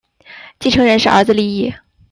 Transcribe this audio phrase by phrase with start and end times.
[0.59, 1.71] 继承人是儿子利意。